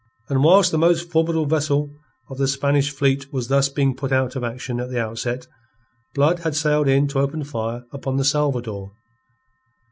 And 0.29 0.43
whilst 0.43 0.71
the 0.71 0.79
most 0.79 1.11
formidable 1.11 1.45
vessel 1.45 1.93
of 2.31 2.39
the 2.39 2.47
Spanish 2.47 2.89
fleet 2.89 3.31
was 3.31 3.49
thus 3.49 3.69
being 3.69 3.95
put 3.95 4.11
out 4.11 4.35
of 4.35 4.43
action 4.43 4.79
at 4.79 4.89
the 4.89 4.99
outset, 4.99 5.45
Blood 6.15 6.39
had 6.39 6.55
sailed 6.55 6.87
in 6.87 7.07
to 7.09 7.19
open 7.19 7.43
fire 7.43 7.83
upon 7.91 8.17
the 8.17 8.25
Salvador. 8.25 8.93